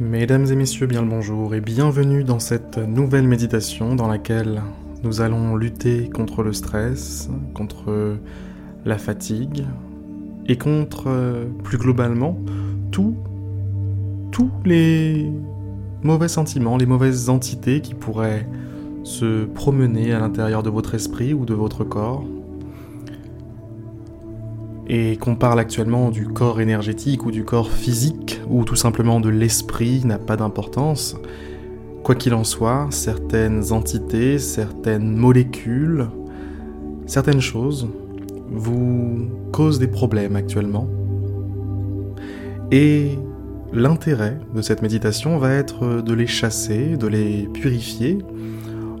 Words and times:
Mesdames 0.00 0.46
et 0.46 0.54
messieurs, 0.54 0.86
bien 0.86 1.02
le 1.02 1.08
bonjour 1.08 1.56
et 1.56 1.60
bienvenue 1.60 2.22
dans 2.22 2.38
cette 2.38 2.78
nouvelle 2.78 3.26
méditation 3.26 3.96
dans 3.96 4.06
laquelle 4.06 4.62
nous 5.02 5.20
allons 5.20 5.56
lutter 5.56 6.08
contre 6.08 6.44
le 6.44 6.52
stress, 6.52 7.28
contre 7.52 8.16
la 8.84 8.96
fatigue 8.96 9.64
et 10.46 10.56
contre, 10.56 11.48
plus 11.64 11.78
globalement, 11.78 12.38
tous 12.92 13.16
les 14.64 15.32
mauvais 16.04 16.28
sentiments, 16.28 16.76
les 16.76 16.86
mauvaises 16.86 17.28
entités 17.28 17.80
qui 17.80 17.94
pourraient 17.94 18.46
se 19.02 19.46
promener 19.46 20.12
à 20.12 20.20
l'intérieur 20.20 20.62
de 20.62 20.70
votre 20.70 20.94
esprit 20.94 21.34
ou 21.34 21.44
de 21.44 21.54
votre 21.54 21.82
corps 21.82 22.24
et 24.88 25.16
qu'on 25.16 25.36
parle 25.36 25.60
actuellement 25.60 26.10
du 26.10 26.26
corps 26.26 26.60
énergétique 26.60 27.26
ou 27.26 27.30
du 27.30 27.44
corps 27.44 27.70
physique 27.70 28.40
ou 28.48 28.64
tout 28.64 28.76
simplement 28.76 29.20
de 29.20 29.28
l'esprit 29.28 30.02
n'a 30.04 30.18
pas 30.18 30.36
d'importance. 30.36 31.16
Quoi 32.02 32.14
qu'il 32.14 32.32
en 32.32 32.44
soit, 32.44 32.86
certaines 32.90 33.72
entités, 33.72 34.38
certaines 34.38 35.14
molécules, 35.14 36.08
certaines 37.06 37.40
choses 37.40 37.88
vous 38.50 39.28
causent 39.52 39.78
des 39.78 39.88
problèmes 39.88 40.36
actuellement. 40.36 40.88
Et 42.70 43.18
l'intérêt 43.72 44.38
de 44.54 44.62
cette 44.62 44.80
méditation 44.80 45.38
va 45.38 45.52
être 45.52 46.00
de 46.00 46.14
les 46.14 46.26
chasser, 46.26 46.96
de 46.96 47.06
les 47.06 47.46
purifier, 47.52 48.18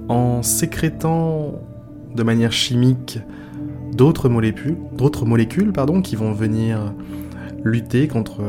en 0.08 0.42
sécrétant 0.42 1.62
de 2.14 2.22
manière 2.22 2.52
chimique 2.52 3.20
d'autres 3.92 4.28
molécules, 4.28 5.72
pardon, 5.72 6.02
qui 6.02 6.16
vont 6.16 6.32
venir 6.32 6.94
lutter 7.64 8.08
contre 8.08 8.42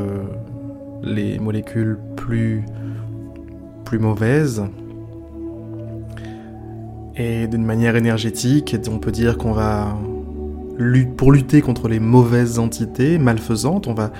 les 1.02 1.38
molécules 1.38 1.98
plus, 2.16 2.64
plus 3.84 3.98
mauvaises. 3.98 4.64
Et 7.16 7.46
d'une 7.48 7.64
manière 7.64 7.96
énergétique, 7.96 8.76
on 8.90 8.98
peut 8.98 9.10
dire 9.10 9.36
qu'on 9.36 9.52
va, 9.52 9.96
pour 11.16 11.32
lutter 11.32 11.60
contre 11.60 11.88
les 11.88 12.00
mauvaises 12.00 12.58
entités 12.58 13.18
malfaisantes, 13.18 13.88
on 13.88 13.94
va 13.94 14.10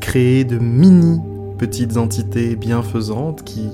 créer 0.00 0.44
de 0.44 0.58
mini 0.58 1.20
petites 1.58 1.96
entités 1.96 2.56
bienfaisantes 2.56 3.44
qui 3.44 3.70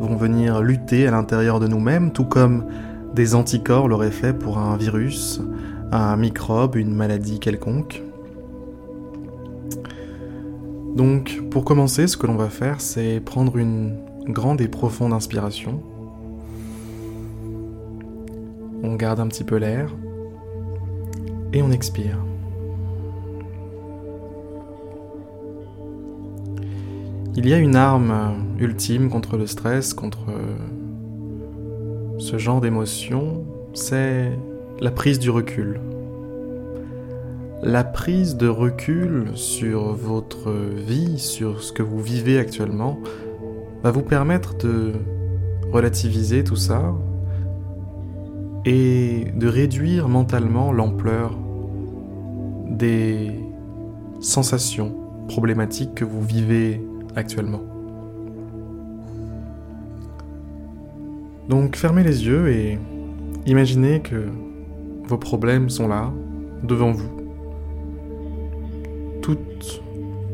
vont 0.00 0.16
venir 0.16 0.60
lutter 0.60 1.06
à 1.06 1.10
l'intérieur 1.12 1.60
de 1.60 1.68
nous-mêmes, 1.68 2.12
tout 2.12 2.24
comme 2.24 2.66
des 3.14 3.34
anticorps 3.34 3.88
l'auraient 3.88 4.10
fait 4.10 4.32
pour 4.32 4.58
un 4.58 4.76
virus, 4.76 5.40
un 5.92 6.16
microbe, 6.16 6.76
une 6.76 6.94
maladie 6.94 7.40
quelconque. 7.40 8.02
Donc, 10.94 11.40
pour 11.50 11.64
commencer, 11.64 12.06
ce 12.06 12.16
que 12.16 12.26
l'on 12.26 12.36
va 12.36 12.48
faire, 12.48 12.80
c'est 12.80 13.20
prendre 13.20 13.56
une 13.56 13.96
grande 14.26 14.60
et 14.60 14.68
profonde 14.68 15.12
inspiration. 15.12 15.80
On 18.82 18.94
garde 18.94 19.20
un 19.20 19.28
petit 19.28 19.44
peu 19.44 19.56
l'air 19.56 19.94
et 21.52 21.62
on 21.62 21.70
expire. 21.70 22.18
Il 27.36 27.48
y 27.48 27.54
a 27.54 27.58
une 27.58 27.76
arme 27.76 28.34
ultime 28.58 29.08
contre 29.08 29.36
le 29.36 29.46
stress, 29.46 29.94
contre 29.94 30.18
ce 32.18 32.36
genre 32.36 32.60
d'émotion, 32.60 33.44
c'est 33.72 34.32
la 34.80 34.90
prise 34.90 35.18
du 35.18 35.28
recul. 35.28 35.78
La 37.62 37.84
prise 37.84 38.36
de 38.38 38.48
recul 38.48 39.32
sur 39.34 39.92
votre 39.92 40.50
vie, 40.50 41.18
sur 41.18 41.62
ce 41.62 41.72
que 41.72 41.82
vous 41.82 42.00
vivez 42.00 42.38
actuellement, 42.38 42.98
va 43.82 43.90
vous 43.90 44.02
permettre 44.02 44.56
de 44.56 44.92
relativiser 45.70 46.44
tout 46.44 46.56
ça 46.56 46.94
et 48.64 49.26
de 49.36 49.48
réduire 49.48 50.08
mentalement 50.08 50.72
l'ampleur 50.72 51.36
des 52.70 53.32
sensations 54.20 54.96
problématiques 55.28 55.94
que 55.94 56.06
vous 56.06 56.22
vivez 56.22 56.80
actuellement. 57.16 57.62
Donc 61.50 61.76
fermez 61.76 62.02
les 62.02 62.24
yeux 62.24 62.48
et 62.48 62.78
imaginez 63.44 64.00
que 64.00 64.24
vos 65.10 65.18
problèmes 65.18 65.68
sont 65.70 65.88
là, 65.88 66.12
devant 66.62 66.92
vous. 66.92 67.10
Toutes 69.22 69.82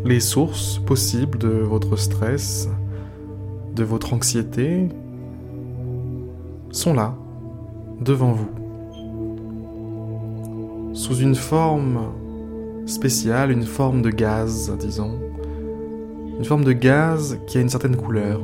les 0.05 0.21
sources 0.21 0.79
possibles 0.81 1.39
de 1.39 1.49
votre 1.49 1.97
stress, 1.97 2.69
de 3.75 3.85
votre 3.85 4.13
anxiété, 4.13 4.91
sont 6.71 6.93
là, 6.93 7.15
devant 8.03 8.33
vous. 8.33 8.51
Sous 10.93 11.17
une 11.17 11.35
forme 11.35 12.13
spéciale, 12.85 13.51
une 13.51 13.65
forme 13.65 14.03
de 14.03 14.11
gaz, 14.11 14.71
disons. 14.79 15.19
Une 16.39 16.45
forme 16.45 16.65
de 16.65 16.73
gaz 16.73 17.39
qui 17.47 17.57
a 17.57 17.63
une 17.63 17.71
certaine 17.71 17.97
couleur. 17.97 18.43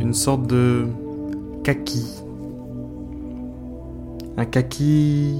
Une 0.00 0.14
sorte 0.14 0.46
de 0.46 0.86
kaki 1.64 2.29
un 4.40 4.46
kaki 4.46 5.34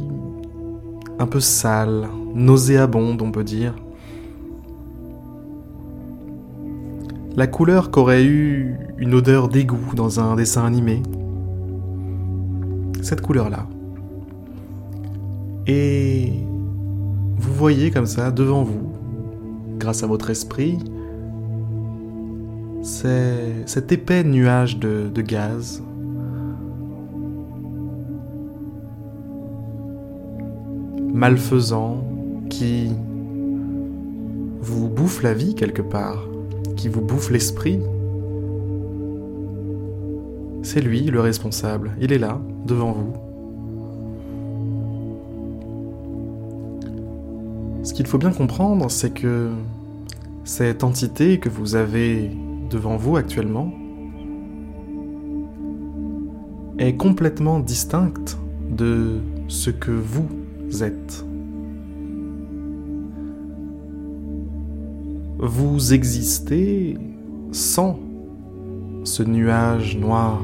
un 1.19 1.27
peu 1.27 1.41
sale, 1.41 2.07
nauséabond, 2.35 3.17
on 3.19 3.33
peut 3.33 3.45
dire. 3.45 3.75
La 7.35 7.47
couleur 7.47 7.91
qu'aurait 7.91 8.25
eu 8.25 8.77
une 8.99 9.15
odeur 9.15 9.49
d'égout 9.49 9.95
dans 9.95 10.21
un 10.21 10.37
dessin 10.37 10.67
animé. 10.67 11.03
Cette 13.01 13.23
couleur-là. 13.23 13.67
Et 15.67 16.33
vous 17.39 17.55
voyez 17.55 17.91
comme 17.91 18.07
ça 18.07 18.31
devant 18.31 18.65
vous, 18.65 18.93
grâce 19.79 20.03
à 20.03 20.07
votre 20.07 20.29
esprit, 20.29 20.79
cet 22.83 23.93
épais 23.93 24.25
nuage 24.25 24.79
de, 24.79 25.09
de 25.09 25.23
gaz 25.23 25.83
malfaisant 31.21 32.03
qui 32.49 32.91
vous 34.63 34.89
bouffe 34.89 35.23
la 35.23 35.35
vie 35.35 35.55
quelque 35.55 35.83
part, 35.83 36.27
qui 36.77 36.89
vous 36.89 37.03
bouffe 37.03 37.31
l'esprit. 37.31 37.79
C'est 40.63 40.81
lui 40.81 41.03
le 41.03 41.21
responsable, 41.21 41.91
il 42.01 42.15
est 42.15 42.19
là, 42.19 42.41
devant 42.67 42.93
vous. 42.93 43.13
Ce 47.83 47.93
qu'il 47.93 48.07
faut 48.07 48.17
bien 48.17 48.33
comprendre, 48.33 48.91
c'est 48.91 49.11
que 49.11 49.51
cette 50.45 50.85
entité 50.85 51.39
que 51.39 51.51
vous 51.51 51.75
avez 51.75 52.31
devant 52.71 52.97
vous 52.97 53.17
actuellement 53.17 53.75
est 56.79 56.97
complètement 56.97 57.61
distincte 57.61 58.39
de 58.71 59.19
ce 59.49 59.69
que 59.69 59.91
vous 59.91 60.40
êtes. 60.83 61.25
Vous 65.39 65.95
existez 65.95 66.99
sans 67.53 67.99
ce 69.05 69.23
nuage 69.23 69.97
noir. 69.97 70.41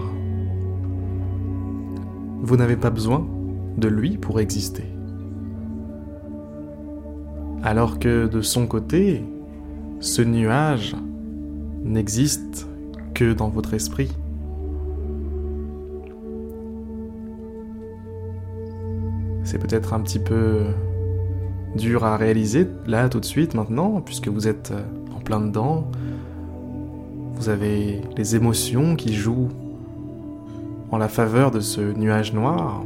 Vous 2.43 2.57
n'avez 2.57 2.77
pas 2.77 2.91
besoin 2.91 3.27
de 3.77 3.89
lui 3.89 4.17
pour 4.17 4.41
exister. 4.41 4.85
Alors 7.63 7.99
que 7.99 8.27
de 8.27 8.41
son 8.41 8.67
côté, 8.67 9.25
ce 10.01 10.23
nuage 10.23 10.97
n'existe 11.85 12.69
que 13.15 13.33
dans 13.33 13.49
votre 13.49 13.75
esprit. 13.75 14.11
C'est 19.47 19.59
peut-être 19.59 19.95
un 19.95 20.01
petit 20.01 20.19
peu 20.19 20.63
dur 21.77 22.05
à 22.05 22.17
réaliser 22.17 22.67
là 22.85 23.09
tout 23.09 23.21
de 23.21 23.25
suite 23.25 23.55
maintenant, 23.55 24.01
puisque 24.01 24.27
vous 24.27 24.49
êtes 24.49 24.73
euh, 24.73 24.83
en 25.17 25.21
plein 25.21 25.41
dedans. 25.41 25.89
Vous 27.37 27.49
avez 27.49 28.01
les 28.17 28.35
émotions 28.35 28.97
qui 28.97 29.15
jouent 29.15 29.51
en 30.91 30.99
la 30.99 31.07
faveur 31.07 31.53
de 31.53 31.61
ce 31.61 31.81
nuage 31.81 32.33
noir. 32.33 32.83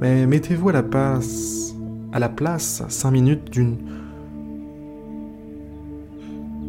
Mais 0.00 0.26
mettez-vous 0.26 0.68
à 0.68 0.74
la 0.74 0.84
place, 0.84 1.74
à 2.12 2.20
la 2.20 2.28
place, 2.28 2.84
cinq 2.88 3.10
minutes 3.10 3.50
d'une 3.50 3.78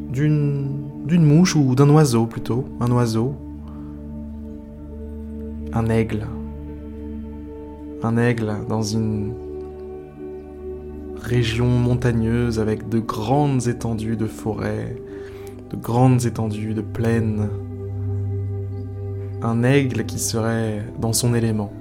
d'une 0.09 1.05
d'une 1.05 1.23
mouche 1.23 1.55
ou 1.55 1.75
d'un 1.75 1.89
oiseau 1.91 2.25
plutôt, 2.25 2.65
un 2.79 2.91
oiseau, 2.91 3.35
un 5.73 5.89
aigle 5.89 6.25
un 8.03 8.17
aigle 8.17 8.51
dans 8.67 8.81
une 8.81 9.33
région 11.21 11.67
montagneuse 11.67 12.59
avec 12.59 12.89
de 12.89 12.99
grandes 12.99 13.67
étendues 13.67 14.17
de 14.17 14.25
forêts, 14.25 14.95
de 15.69 15.77
grandes 15.77 16.25
étendues 16.25 16.73
de 16.73 16.81
plaines. 16.81 17.49
Un 19.43 19.63
aigle 19.63 20.05
qui 20.05 20.19
serait 20.19 20.83
dans 20.99 21.13
son 21.13 21.33
élément. 21.33 21.71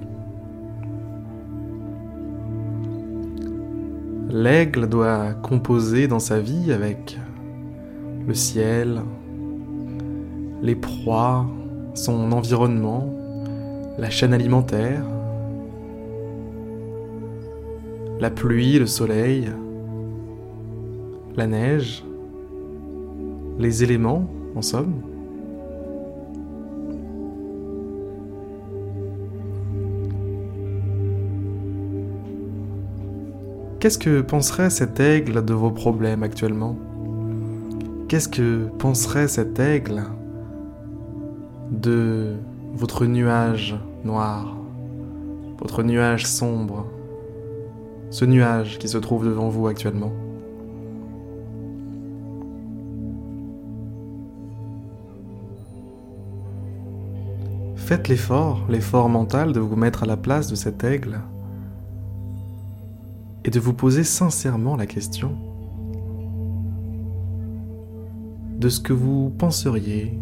L'aigle 4.30 4.88
doit 4.88 5.32
composer 5.32 6.06
dans 6.06 6.20
sa 6.20 6.38
vie 6.38 6.72
avec 6.72 7.18
le 8.26 8.34
ciel, 8.34 9.02
les 10.62 10.76
proies, 10.76 11.46
son 11.94 12.30
environnement, 12.30 13.12
la 13.98 14.08
chaîne 14.08 14.32
alimentaire, 14.32 15.02
la 18.20 18.30
pluie, 18.30 18.78
le 18.78 18.86
soleil, 18.86 19.50
la 21.36 21.46
neige, 21.46 22.04
les 23.58 23.82
éléments, 23.82 24.28
en 24.54 24.62
somme. 24.62 24.94
Qu'est-ce 33.78 33.98
que 33.98 34.20
penserait 34.20 34.68
cet 34.68 35.00
aigle 35.00 35.42
de 35.42 35.54
vos 35.54 35.70
problèmes 35.70 36.22
actuellement? 36.22 36.76
Qu'est-ce 38.08 38.28
que 38.28 38.66
penserait 38.78 39.28
cet 39.28 39.58
aigle 39.58 40.02
de 41.70 42.34
votre 42.74 43.06
nuage 43.06 43.76
noir, 44.04 44.58
votre 45.58 45.82
nuage 45.82 46.26
sombre, 46.26 46.86
ce 48.10 48.24
nuage 48.24 48.78
qui 48.78 48.88
se 48.88 48.98
trouve 48.98 49.24
devant 49.24 49.48
vous 49.48 49.68
actuellement 49.68 50.12
Faites 57.76 58.06
l'effort, 58.06 58.66
l'effort 58.68 59.08
mental 59.08 59.52
de 59.52 59.58
vous 59.58 59.74
mettre 59.74 60.04
à 60.04 60.06
la 60.06 60.16
place 60.16 60.46
de 60.46 60.54
cet 60.54 60.84
aigle 60.84 61.20
et 63.44 63.50
de 63.50 63.58
vous 63.58 63.72
poser 63.72 64.04
sincèrement 64.04 64.76
la 64.76 64.86
question 64.86 65.36
de 68.60 68.68
ce 68.68 68.78
que 68.78 68.92
vous 68.92 69.32
penseriez 69.38 70.16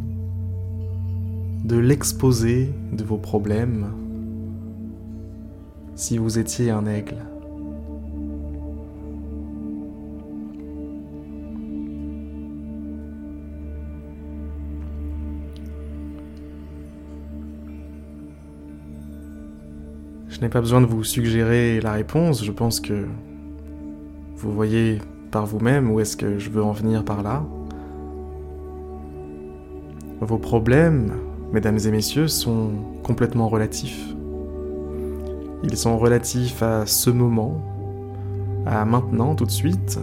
de 1.65 1.77
l'exposé 1.77 2.73
de 2.93 3.05
vos 3.05 3.19
problèmes 3.19 3.93
si 5.95 6.17
vous 6.17 6.39
étiez 6.39 6.71
un 6.71 6.87
aigle. 6.87 7.17
Je 20.39 20.45
n'ai 20.45 20.51
pas 20.51 20.61
besoin 20.61 20.81
de 20.81 20.87
vous 20.87 21.03
suggérer 21.03 21.81
la 21.81 21.91
réponse, 21.91 22.45
je 22.45 22.53
pense 22.53 22.79
que 22.79 23.07
vous 24.37 24.53
voyez 24.53 24.99
par 25.33 25.47
vous-même 25.47 25.91
où 25.91 25.99
est-ce 25.99 26.17
que 26.17 26.39
je 26.39 26.49
veux 26.49 26.63
en 26.63 26.71
venir 26.71 27.05
par 27.05 27.25
là. 27.25 27.45
Vos 30.21 30.39
problèmes, 30.39 31.15
mesdames 31.53 31.81
et 31.85 31.91
messieurs, 31.91 32.29
sont 32.29 32.71
complètement 33.03 33.49
relatifs. 33.49 34.15
Ils 35.65 35.77
sont 35.77 35.99
relatifs 35.99 36.63
à 36.63 36.87
ce 36.87 37.11
moment, 37.11 37.61
à 38.65 38.85
maintenant, 38.85 39.35
tout 39.35 39.45
de 39.45 39.51
suite. 39.51 39.99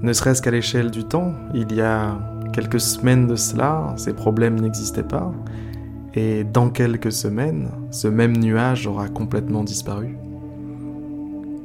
Ne 0.00 0.12
serait-ce 0.12 0.42
qu'à 0.42 0.50
l'échelle 0.50 0.90
du 0.90 1.04
temps, 1.04 1.32
il 1.54 1.72
y 1.76 1.80
a 1.80 2.18
quelques 2.52 2.80
semaines 2.80 3.28
de 3.28 3.36
cela, 3.36 3.94
ces 3.96 4.14
problèmes 4.14 4.58
n'existaient 4.60 5.04
pas. 5.04 5.32
Et 6.14 6.44
dans 6.44 6.70
quelques 6.70 7.12
semaines, 7.12 7.70
ce 7.90 8.08
même 8.08 8.36
nuage 8.36 8.86
aura 8.86 9.08
complètement 9.08 9.62
disparu. 9.62 10.16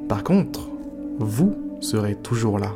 Par 0.09 0.23
contre, 0.23 0.69
vous 1.19 1.55
serez 1.79 2.15
toujours 2.15 2.59
là. 2.59 2.71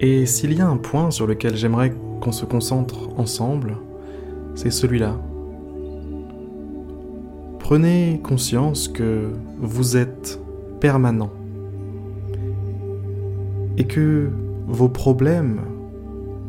Et 0.00 0.24
s'il 0.24 0.54
y 0.54 0.60
a 0.60 0.68
un 0.68 0.78
point 0.78 1.10
sur 1.10 1.26
lequel 1.26 1.56
j'aimerais 1.56 1.92
qu'on 2.20 2.32
se 2.32 2.46
concentre 2.46 3.10
ensemble, 3.18 3.76
c'est 4.54 4.70
celui-là. 4.70 5.18
Prenez 7.58 8.20
conscience 8.22 8.88
que 8.88 9.30
vous 9.58 9.96
êtes 9.96 10.40
permanent 10.80 11.30
et 13.76 13.84
que 13.84 14.30
vos 14.66 14.88
problèmes 14.88 15.60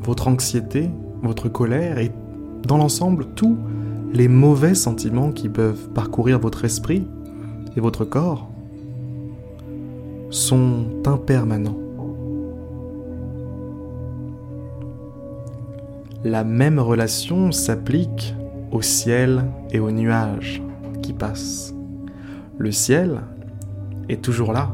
votre 0.03 0.27
anxiété, 0.27 0.89
votre 1.21 1.49
colère 1.49 1.97
et 1.97 2.11
dans 2.67 2.77
l'ensemble 2.77 3.25
tous 3.35 3.57
les 4.13 4.27
mauvais 4.27 4.75
sentiments 4.75 5.31
qui 5.31 5.49
peuvent 5.49 5.89
parcourir 5.89 6.39
votre 6.39 6.65
esprit 6.65 7.07
et 7.75 7.79
votre 7.79 8.05
corps 8.05 8.49
sont 10.29 10.85
impermanents. 11.05 11.77
La 16.23 16.43
même 16.43 16.79
relation 16.79 17.51
s'applique 17.51 18.35
au 18.71 18.81
ciel 18.81 19.45
et 19.71 19.79
aux 19.79 19.91
nuages 19.91 20.61
qui 21.01 21.13
passent. 21.13 21.73
Le 22.57 22.71
ciel 22.71 23.21
est 24.07 24.21
toujours 24.21 24.53
là. 24.53 24.71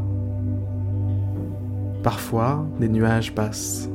Parfois, 2.04 2.66
des 2.80 2.90
nuages 2.90 3.34
passent. 3.34 3.90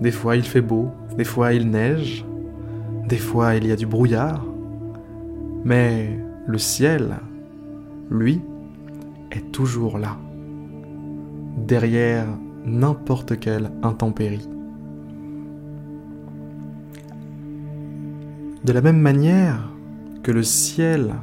Des 0.00 0.10
fois 0.10 0.36
il 0.36 0.42
fait 0.42 0.60
beau, 0.60 0.90
des 1.16 1.24
fois 1.24 1.52
il 1.52 1.70
neige, 1.70 2.24
des 3.08 3.18
fois 3.18 3.54
il 3.54 3.66
y 3.66 3.72
a 3.72 3.76
du 3.76 3.86
brouillard. 3.86 4.44
Mais 5.64 6.18
le 6.46 6.58
ciel, 6.58 7.16
lui, 8.10 8.40
est 9.32 9.50
toujours 9.52 9.98
là, 9.98 10.16
derrière 11.66 12.26
n'importe 12.64 13.38
quelle 13.38 13.70
intempérie. 13.82 14.48
De 18.64 18.72
la 18.72 18.80
même 18.80 19.00
manière 19.00 19.72
que 20.22 20.32
le 20.32 20.42
ciel 20.42 21.14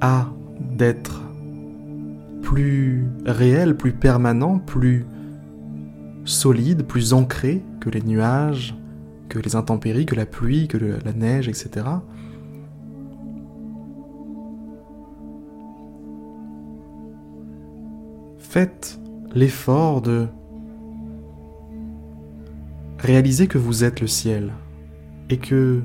a 0.00 0.28
d'être 0.60 1.20
plus 2.42 3.08
réel, 3.26 3.76
plus 3.76 3.92
permanent, 3.92 4.58
plus 4.58 5.04
solide, 6.30 6.84
plus 6.84 7.12
ancré 7.12 7.62
que 7.80 7.90
les 7.90 8.02
nuages, 8.02 8.74
que 9.28 9.38
les 9.38 9.56
intempéries, 9.56 10.06
que 10.06 10.14
la 10.14 10.26
pluie, 10.26 10.68
que 10.68 10.78
la 10.78 11.12
neige, 11.12 11.48
etc. 11.48 11.86
Faites 18.38 18.98
l'effort 19.34 20.02
de 20.02 20.26
réaliser 22.98 23.46
que 23.46 23.58
vous 23.58 23.84
êtes 23.84 24.00
le 24.00 24.06
ciel 24.06 24.52
et 25.30 25.38
que 25.38 25.80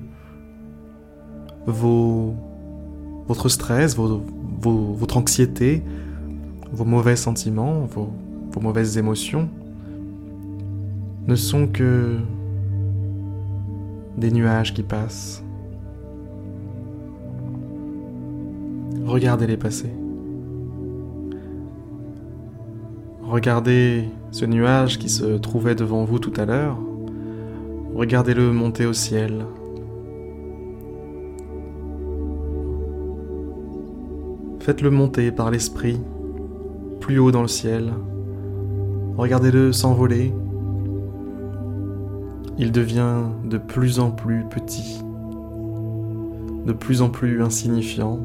votre 1.68 3.50
stress, 3.50 3.96
votre 3.96 5.18
anxiété, 5.18 5.84
vos 6.72 6.86
mauvais 6.86 7.16
sentiments, 7.16 7.86
vos 7.86 8.12
mauvaises 8.60 8.98
émotions 8.98 9.50
ne 11.28 11.36
sont 11.36 11.68
que 11.68 12.18
des 14.18 14.32
nuages 14.32 14.74
qui 14.74 14.84
passent. 14.84 15.44
Regardez-les 19.06 19.58
passer. 19.58 19.92
Regardez 23.24 24.06
ce 24.32 24.46
nuage 24.46 25.00
qui 25.00 25.10
se 25.10 25.38
trouvait 25.38 25.76
devant 25.76 26.06
vous 26.06 26.20
tout 26.20 26.34
à 26.38 26.46
l'heure. 26.46 26.78
Regardez-le 27.96 28.52
monter 28.52 28.86
au 28.86 28.94
ciel. 28.94 29.46
Faites-le 34.60 34.90
monter 34.90 35.32
par 35.32 35.52
l'esprit, 35.52 36.00
plus 37.00 37.20
haut 37.20 37.32
dans 37.32 37.44
le 37.44 37.48
ciel. 37.48 37.94
Regardez-le 39.18 39.72
s'envoler 39.72 40.34
il 42.58 42.72
devient 42.72 43.24
de 43.44 43.58
plus 43.58 44.00
en 44.00 44.12
plus 44.12 44.46
petit, 44.46 45.04
de 46.66 46.74
plus 46.74 47.02
en 47.02 47.10
plus 47.10 47.42
insignifiant. 47.42 48.20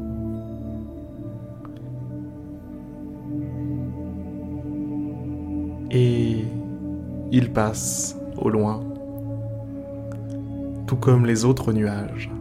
Et 5.93 6.45
il 7.31 7.51
passe 7.51 8.17
au 8.37 8.49
loin, 8.49 8.81
tout 10.87 10.95
comme 10.95 11.25
les 11.25 11.43
autres 11.43 11.73
nuages. 11.73 12.31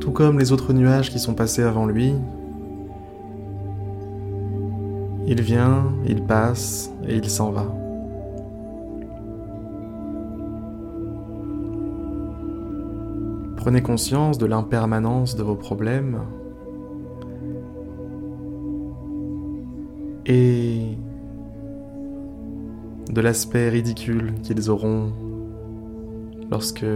Tout 0.00 0.12
comme 0.12 0.38
les 0.38 0.52
autres 0.52 0.72
nuages 0.72 1.10
qui 1.10 1.18
sont 1.18 1.34
passés 1.34 1.62
avant 1.62 1.84
lui, 1.84 2.14
il 5.30 5.42
vient, 5.42 5.92
il 6.06 6.22
passe 6.22 6.90
et 7.06 7.14
il 7.14 7.28
s'en 7.28 7.50
va. 7.50 7.66
Prenez 13.56 13.82
conscience 13.82 14.38
de 14.38 14.46
l'impermanence 14.46 15.36
de 15.36 15.42
vos 15.42 15.54
problèmes 15.54 16.22
et 20.24 20.96
de 23.10 23.20
l'aspect 23.20 23.68
ridicule 23.68 24.32
qu'ils 24.42 24.70
auront 24.70 25.12
lorsque 26.50 26.86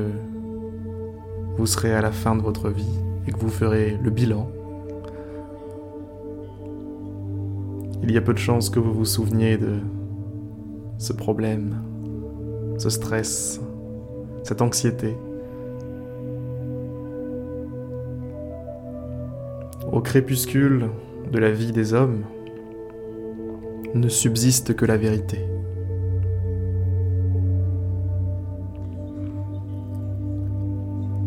vous 1.59 1.67
serez 1.67 1.93
à 1.93 2.01
la 2.01 2.12
fin 2.12 2.35
de 2.35 2.41
votre 2.41 2.71
vie 2.71 2.99
et 3.27 3.33
que 3.33 3.39
vous 3.39 3.51
ferez 3.51 3.99
le 4.03 4.11
bilan. 4.11 4.49
Il 8.02 8.11
y 8.11 8.16
a 8.16 8.21
peu 8.21 8.32
de 8.32 8.38
chances 8.38 8.68
que 8.68 8.80
vous 8.80 8.92
vous 8.92 9.04
souveniez 9.04 9.56
de 9.56 9.78
ce 10.99 11.12
problème, 11.12 11.82
ce 12.78 12.90
stress, 12.90 13.61
cette 14.42 14.61
anxiété. 14.61 15.16
Au 19.92 20.00
crépuscule 20.00 20.88
de 21.30 21.38
la 21.38 21.52
vie 21.52 21.71
des 21.71 21.94
hommes, 21.94 22.25
ne 23.94 24.09
subsiste 24.09 24.75
que 24.75 24.85
la 24.85 24.97
vérité. 24.97 25.38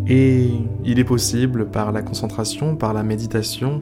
Et 0.08 0.50
il 0.84 1.00
est 1.00 1.03
possible, 1.03 1.67
par 1.67 1.91
la 1.91 2.01
concentration, 2.01 2.75
par 2.75 2.94
la 2.94 3.03
méditation, 3.03 3.82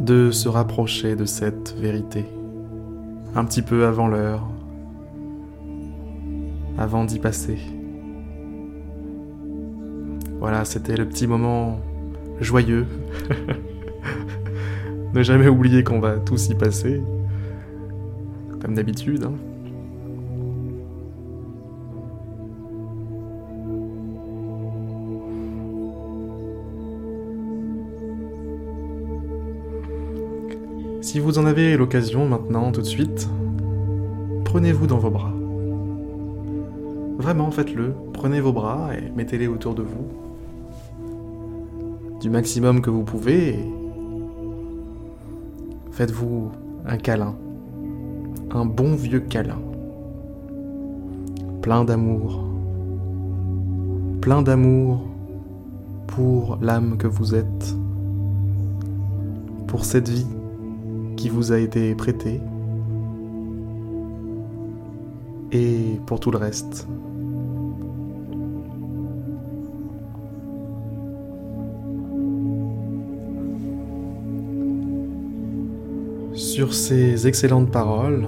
de 0.00 0.30
se 0.30 0.48
rapprocher 0.48 1.16
de 1.16 1.24
cette 1.24 1.74
vérité, 1.78 2.24
un 3.34 3.44
petit 3.44 3.62
peu 3.62 3.84
avant 3.84 4.08
l'heure, 4.08 4.48
avant 6.78 7.04
d'y 7.04 7.18
passer. 7.18 7.58
Voilà, 10.38 10.64
c'était 10.64 10.96
le 10.96 11.06
petit 11.06 11.26
moment 11.26 11.80
joyeux. 12.40 12.86
ne 15.14 15.22
jamais 15.22 15.48
oublier 15.48 15.82
qu'on 15.82 16.00
va 16.00 16.18
tous 16.18 16.48
y 16.48 16.54
passer, 16.54 17.02
comme 18.60 18.74
d'habitude. 18.74 19.24
Hein. 19.24 19.34
Si 31.08 31.20
vous 31.20 31.38
en 31.38 31.46
avez 31.46 31.74
l'occasion 31.78 32.28
maintenant, 32.28 32.70
tout 32.70 32.82
de 32.82 32.86
suite, 32.86 33.30
prenez-vous 34.44 34.86
dans 34.86 34.98
vos 34.98 35.08
bras. 35.08 35.32
Vraiment, 37.16 37.50
faites-le. 37.50 37.94
Prenez 38.12 38.42
vos 38.42 38.52
bras 38.52 38.90
et 38.94 39.10
mettez-les 39.16 39.46
autour 39.46 39.74
de 39.74 39.82
vous. 39.82 40.06
Du 42.20 42.28
maximum 42.28 42.82
que 42.82 42.90
vous 42.90 43.04
pouvez. 43.04 43.58
Faites-vous 45.92 46.50
un 46.84 46.98
câlin. 46.98 47.34
Un 48.50 48.66
bon 48.66 48.94
vieux 48.94 49.20
câlin. 49.20 49.62
Plein 51.62 51.84
d'amour. 51.84 52.44
Plein 54.20 54.42
d'amour 54.42 55.08
pour 56.06 56.58
l'âme 56.60 56.98
que 56.98 57.06
vous 57.06 57.34
êtes. 57.34 57.74
Pour 59.68 59.86
cette 59.86 60.10
vie 60.10 60.26
qui 61.18 61.28
vous 61.28 61.50
a 61.50 61.58
été 61.58 61.96
prêté 61.96 62.40
et 65.50 65.98
pour 66.06 66.20
tout 66.20 66.30
le 66.30 66.38
reste. 66.38 66.86
Sur 76.34 76.72
ces 76.72 77.26
excellentes 77.26 77.72
paroles, 77.72 78.24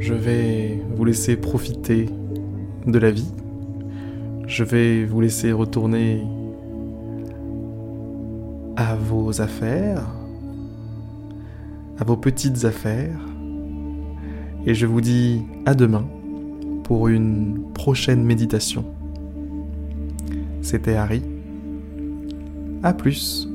je 0.00 0.14
vais 0.14 0.82
vous 0.96 1.04
laisser 1.04 1.36
profiter 1.36 2.08
de 2.86 2.98
la 2.98 3.10
vie. 3.10 3.30
Je 4.46 4.64
vais 4.64 5.04
vous 5.04 5.20
laisser 5.20 5.52
retourner 5.52 6.22
à 8.76 8.96
vos 8.96 9.42
affaires, 9.42 10.06
à 11.98 12.04
vos 12.04 12.16
petites 12.16 12.64
affaires. 12.64 13.18
Et 14.66 14.74
je 14.74 14.86
vous 14.86 15.00
dis 15.00 15.42
à 15.64 15.74
demain 15.74 16.06
pour 16.84 17.08
une 17.08 17.72
prochaine 17.72 18.24
méditation. 18.24 18.84
C'était 20.62 20.94
Harry. 20.94 21.22
A 22.82 22.92
plus 22.92 23.48